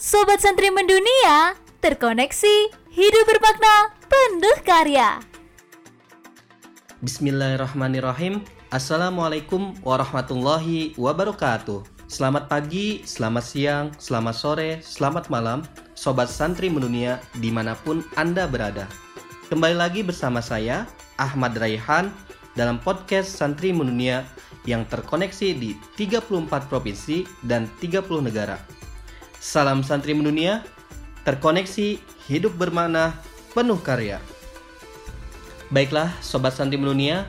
[0.00, 5.20] Sobat Santri Mendunia, terkoneksi, hidup bermakna, penuh karya.
[7.04, 8.40] Bismillahirrahmanirrahim.
[8.72, 11.84] Assalamualaikum warahmatullahi wabarakatuh.
[12.08, 15.60] Selamat pagi, selamat siang, selamat sore, selamat malam,
[15.92, 18.88] Sobat Santri Mendunia di mana pun Anda berada.
[19.52, 20.88] Kembali lagi bersama saya,
[21.20, 22.08] Ahmad Raihan,
[22.56, 24.24] dalam podcast Santri Mendunia
[24.64, 28.79] yang terkoneksi di 34 provinsi dan 30 negara.
[29.40, 30.60] Salam santri mendunia,
[31.24, 31.96] terkoneksi,
[32.28, 33.16] hidup bermakna,
[33.56, 34.20] penuh karya.
[35.72, 37.24] Baiklah, sobat santri mendunia,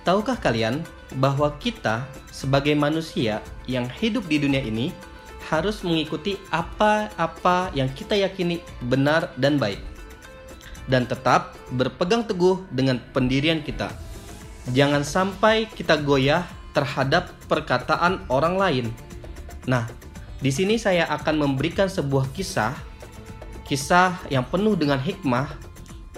[0.00, 0.80] tahukah kalian
[1.20, 4.96] bahwa kita sebagai manusia yang hidup di dunia ini
[5.52, 9.92] harus mengikuti apa-apa yang kita yakini benar dan baik
[10.88, 13.92] dan tetap berpegang teguh dengan pendirian kita.
[14.72, 18.86] Jangan sampai kita goyah terhadap perkataan orang lain.
[19.68, 19.86] Nah,
[20.42, 22.74] di sini saya akan memberikan sebuah kisah,
[23.64, 25.54] kisah yang penuh dengan hikmah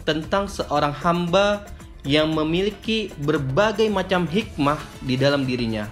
[0.09, 1.69] tentang seorang hamba
[2.09, 5.89] yang memiliki berbagai macam hikmah di dalam dirinya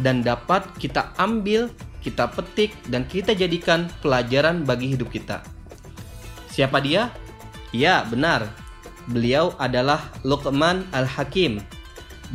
[0.00, 1.72] dan dapat kita ambil,
[2.04, 5.40] kita petik dan kita jadikan pelajaran bagi hidup kita.
[6.52, 7.12] Siapa dia?
[7.72, 8.48] Ya, benar.
[9.08, 11.60] Beliau adalah Luqman Al-Hakim.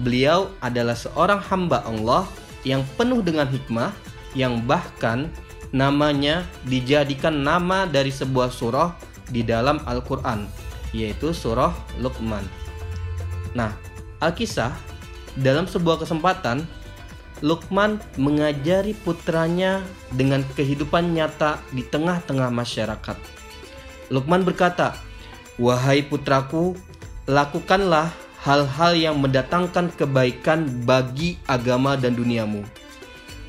[0.02, 2.23] Beliau adalah seorang hamba Allah
[2.64, 3.92] yang penuh dengan hikmah
[4.38, 5.32] yang bahkan
[5.72, 8.96] namanya dijadikan nama dari sebuah surah
[9.32, 10.48] di dalam Al-Quran,
[10.92, 12.44] yaitu surah Luqman.
[13.56, 13.72] Nah,
[14.20, 14.76] Alkisah
[15.40, 16.68] dalam sebuah kesempatan,
[17.42, 19.82] Luqman mengajari putranya
[20.14, 23.18] dengan kehidupan nyata di tengah-tengah masyarakat.
[24.14, 24.94] Luqman berkata,
[25.58, 26.78] "Wahai putraku,
[27.26, 28.14] lakukanlah
[28.46, 32.62] hal-hal yang mendatangkan kebaikan bagi agama dan duniamu."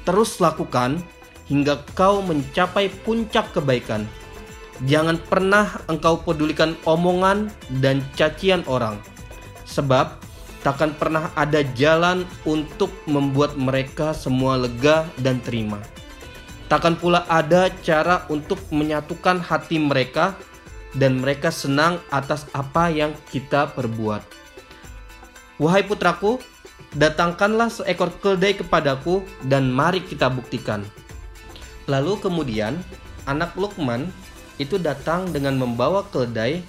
[0.03, 1.03] Terus lakukan
[1.51, 4.07] hingga kau mencapai puncak kebaikan.
[4.89, 8.99] Jangan pernah engkau pedulikan omongan dan cacian orang,
[9.63, 10.19] sebab
[10.67, 15.79] takkan pernah ada jalan untuk membuat mereka semua lega dan terima.
[16.67, 20.35] Takkan pula ada cara untuk menyatukan hati mereka
[20.97, 24.25] dan mereka senang atas apa yang kita perbuat.
[25.61, 26.41] Wahai putraku,
[26.93, 30.85] Datangkanlah seekor keledai kepadaku dan mari kita buktikan.
[31.89, 32.79] Lalu kemudian
[33.25, 34.13] anak Lukman
[34.61, 36.61] itu datang dengan membawa keledai.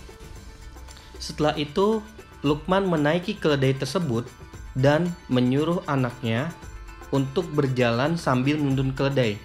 [1.20, 2.00] Setelah itu
[2.44, 4.28] Lukman menaiki keledai tersebut
[4.76, 6.52] dan menyuruh anaknya
[7.14, 9.38] untuk berjalan sambil menuntun keledai.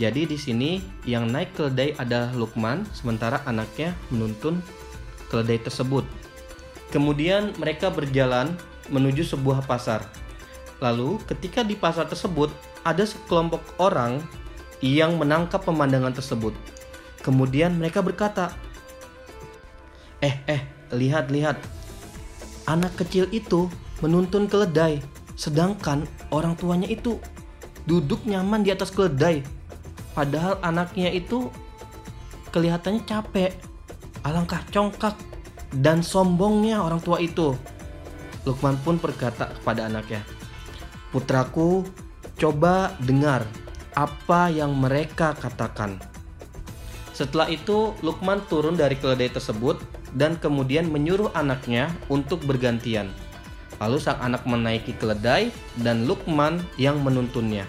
[0.00, 4.64] Jadi di sini yang naik keledai adalah Lukman, sementara anaknya menuntun
[5.28, 6.08] keledai tersebut.
[6.88, 8.56] Kemudian mereka berjalan
[8.90, 10.04] menuju sebuah pasar.
[10.82, 12.50] Lalu, ketika di pasar tersebut
[12.82, 14.20] ada sekelompok orang
[14.80, 16.56] yang menangkap pemandangan tersebut.
[17.20, 18.56] Kemudian mereka berkata,
[20.24, 20.62] "Eh, eh,
[20.96, 21.60] lihat, lihat.
[22.64, 23.68] Anak kecil itu
[24.00, 25.04] menuntun keledai,
[25.36, 27.20] sedangkan orang tuanya itu
[27.84, 29.44] duduk nyaman di atas keledai.
[30.16, 31.52] Padahal anaknya itu
[32.50, 33.52] kelihatannya capek.
[34.24, 35.16] Alangkah congkak
[35.76, 37.52] dan sombongnya orang tua itu."
[38.48, 40.24] Lukman pun berkata kepada anaknya,
[41.12, 41.84] "Putraku,
[42.40, 43.44] coba dengar
[43.92, 46.00] apa yang mereka katakan."
[47.12, 49.76] Setelah itu, Lukman turun dari keledai tersebut
[50.16, 53.12] dan kemudian menyuruh anaknya untuk bergantian.
[53.76, 55.52] Lalu sang anak menaiki keledai
[55.84, 57.68] dan Lukman yang menuntunnya.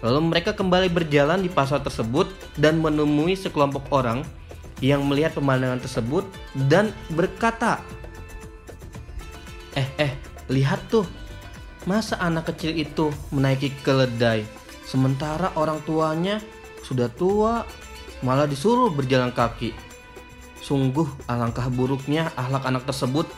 [0.00, 4.24] Lalu mereka kembali berjalan di pasar tersebut dan menemui sekelompok orang
[4.80, 6.24] yang melihat pemandangan tersebut
[6.68, 7.84] dan berkata,
[9.78, 10.12] Eh, eh,
[10.50, 11.06] lihat tuh.
[11.88, 14.44] Masa anak kecil itu menaiki keledai
[14.90, 16.42] sementara orang tuanya
[16.82, 17.62] sudah tua
[18.26, 19.70] malah disuruh berjalan kaki.
[20.60, 23.30] Sungguh alangkah buruknya ahlak anak tersebut.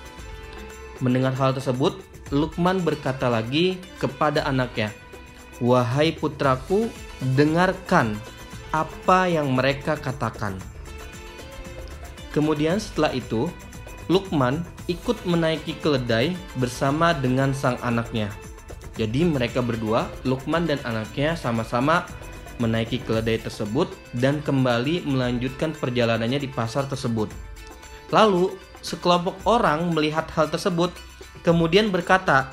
[1.04, 2.00] Mendengar hal tersebut,
[2.32, 4.90] Lukman berkata lagi kepada anaknya,
[5.60, 6.88] "Wahai putraku,
[7.36, 8.16] dengarkan
[8.72, 10.56] apa yang mereka katakan."
[12.32, 13.52] Kemudian setelah itu,
[14.10, 18.32] Lukman ikut menaiki keledai bersama dengan sang anaknya.
[18.98, 22.04] Jadi mereka berdua, Lukman dan anaknya sama-sama
[22.60, 27.30] menaiki keledai tersebut dan kembali melanjutkan perjalanannya di pasar tersebut.
[28.12, 28.52] Lalu,
[28.84, 30.92] sekelompok orang melihat hal tersebut
[31.40, 32.52] kemudian berkata,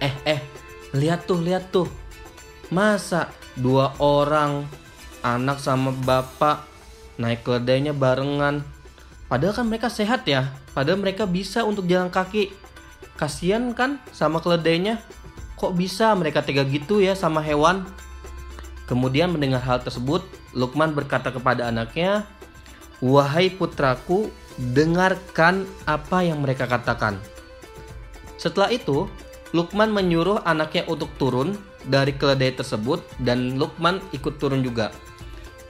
[0.00, 0.40] "Eh, eh,
[0.96, 1.86] lihat tuh, lihat tuh.
[2.72, 4.64] Masa dua orang
[5.20, 6.64] anak sama bapak
[7.20, 8.64] naik keledainya barengan
[9.32, 10.52] Padahal kan mereka sehat ya.
[10.76, 12.52] Padahal mereka bisa untuk jalan kaki.
[13.16, 15.00] Kasian kan sama keledainya.
[15.56, 17.88] Kok bisa mereka tega gitu ya sama hewan?
[18.84, 20.20] Kemudian mendengar hal tersebut,
[20.52, 22.28] Lukman berkata kepada anaknya,
[23.00, 24.28] "Wahai putraku,
[24.60, 27.16] dengarkan apa yang mereka katakan."
[28.36, 29.08] Setelah itu,
[29.56, 31.56] Lukman menyuruh anaknya untuk turun
[31.88, 34.92] dari keledai tersebut dan Lukman ikut turun juga.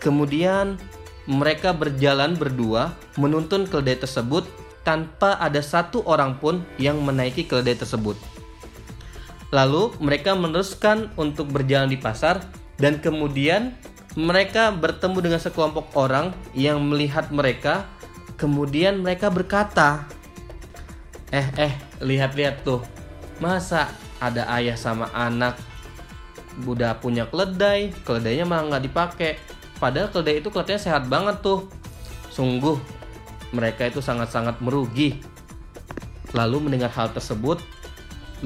[0.03, 0.83] Kemudian
[1.31, 4.47] mereka berjalan berdua menuntun keledai tersebut
[4.83, 8.19] tanpa ada satu orang pun yang menaiki keledai tersebut.
[9.55, 12.43] Lalu mereka meneruskan untuk berjalan di pasar
[12.81, 13.77] dan kemudian
[14.19, 17.87] mereka bertemu dengan sekelompok orang yang melihat mereka.
[18.41, 20.09] Kemudian mereka berkata,
[21.31, 22.83] "Eh, eh, lihat-lihat tuh.
[23.39, 25.55] Masa ada ayah sama anak
[26.67, 29.33] udah punya keledai, keledainya malah nggak dipakai.
[29.83, 31.67] Padahal keledai itu kelihatannya sehat banget tuh.
[32.31, 32.79] Sungguh,
[33.51, 35.19] mereka itu sangat-sangat merugi."
[36.31, 37.59] Lalu mendengar hal tersebut,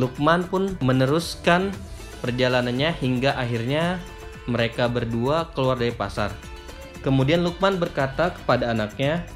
[0.00, 1.76] Lukman pun meneruskan
[2.24, 4.00] perjalanannya hingga akhirnya
[4.48, 6.32] mereka berdua keluar dari pasar.
[7.04, 9.28] Kemudian Lukman berkata kepada anaknya,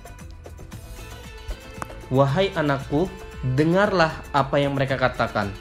[2.08, 3.12] "Wahai anakku,
[3.56, 5.53] dengarlah apa yang mereka katakan.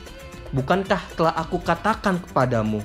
[0.51, 2.81] Bukankah telah aku katakan kepadamu,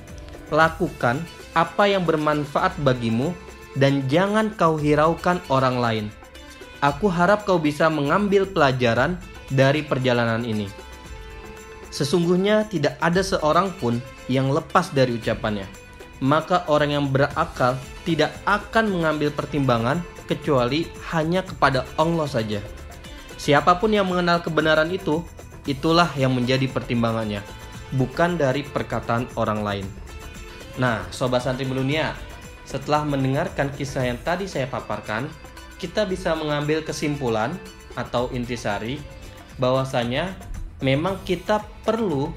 [0.52, 1.18] lakukan
[1.56, 3.32] apa yang bermanfaat bagimu
[3.74, 6.06] dan jangan kau hiraukan orang lain.
[6.82, 9.18] Aku harap kau bisa mengambil pelajaran
[9.50, 10.70] dari perjalanan ini."
[11.94, 15.84] Sesungguhnya tidak ada seorang pun yang lepas dari ucapannya
[16.24, 17.76] maka orang yang berakal
[18.08, 22.64] tidak akan mengambil pertimbangan kecuali hanya kepada Allah saja.
[23.36, 25.20] Siapa pun yang mengenal kebenaran itu,
[25.68, 27.44] itulah yang menjadi pertimbangannya,
[27.92, 29.86] bukan dari perkataan orang lain.
[30.80, 32.16] Nah, sobat santri dunia,
[32.64, 35.28] setelah mendengarkan kisah yang tadi saya paparkan,
[35.76, 37.52] kita bisa mengambil kesimpulan
[37.94, 38.99] atau intisari
[39.61, 40.34] bahwasanya
[40.82, 42.32] memang kita perlu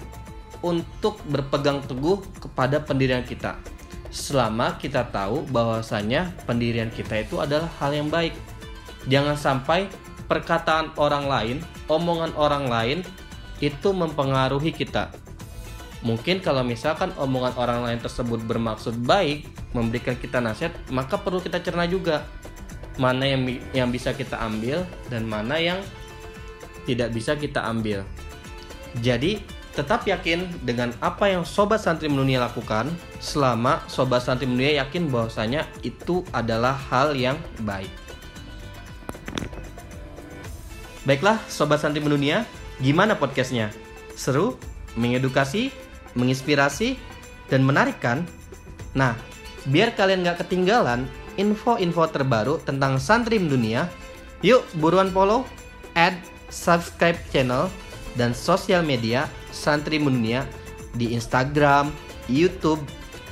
[0.61, 3.57] untuk berpegang teguh kepada pendirian kita
[4.09, 8.33] selama kita tahu bahwasanya pendirian kita itu adalah hal yang baik.
[9.07, 9.87] Jangan sampai
[10.27, 11.57] perkataan orang lain,
[11.87, 12.99] omongan orang lain
[13.63, 15.11] itu mempengaruhi kita.
[16.07, 19.43] Mungkin kalau misalkan omongan orang lain tersebut bermaksud baik,
[19.75, 22.23] memberikan kita nasihat, maka perlu kita cerna juga
[22.95, 23.43] mana yang
[23.75, 25.83] yang bisa kita ambil dan mana yang
[26.87, 28.07] tidak bisa kita ambil.
[29.03, 29.43] Jadi,
[29.77, 32.89] Tetap yakin dengan apa yang Sobat Santri Menunia lakukan
[33.21, 37.93] selama Sobat Santri Menunia yakin bahwasanya itu adalah hal yang baik.
[41.05, 42.41] Baiklah Sobat Santri Menunia,
[42.81, 43.69] gimana podcastnya?
[44.17, 44.57] Seru?
[44.97, 45.69] Mengedukasi?
[46.17, 46.97] Menginspirasi?
[47.47, 48.27] Dan menarik kan?
[48.97, 49.15] Nah,
[49.69, 53.87] biar kalian gak ketinggalan info-info terbaru tentang Santri Menunia,
[54.41, 55.45] yuk buruan follow,
[55.93, 56.17] add,
[56.49, 57.69] subscribe channel,
[58.17, 60.43] dan sosial media Santri Mendunia
[60.97, 61.93] di Instagram,
[62.25, 62.81] YouTube,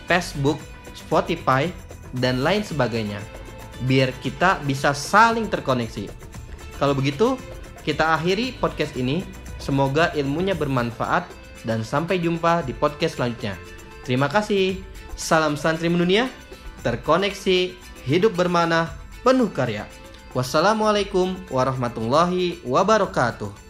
[0.05, 0.61] Facebook,
[0.93, 1.67] Spotify,
[2.21, 3.19] dan lain sebagainya.
[3.89, 6.07] Biar kita bisa saling terkoneksi.
[6.79, 7.35] Kalau begitu,
[7.83, 9.25] kita akhiri podcast ini.
[9.55, 11.25] Semoga ilmunya bermanfaat
[11.65, 13.57] dan sampai jumpa di podcast selanjutnya.
[14.05, 14.79] Terima kasih.
[15.17, 16.29] Salam santri mendunia,
[16.85, 17.73] terkoneksi,
[18.05, 18.93] hidup bermana,
[19.25, 19.89] penuh karya.
[20.37, 23.64] Wassalamualaikum warahmatullahi wabarakatuh.